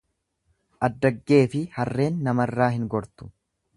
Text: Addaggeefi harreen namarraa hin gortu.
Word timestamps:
Addaggeefi 0.87 1.61
harreen 1.75 2.19
namarraa 2.29 2.71
hin 2.79 2.89
gortu. 2.95 3.29